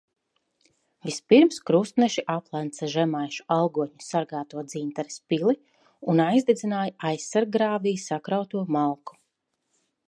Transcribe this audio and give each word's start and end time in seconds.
Vispirms 1.07 1.59
krustneši 1.69 2.23
aplenca 2.35 2.89
žemaišu 2.93 3.45
algotņu 3.57 4.07
sargāto 4.07 4.65
Dzintares 4.71 5.21
pili 5.33 5.57
un 6.15 6.25
aizdedzināja 6.27 6.97
aizsarggrāvī 7.13 7.97
sakrauto 8.09 8.67
malku. 8.79 9.21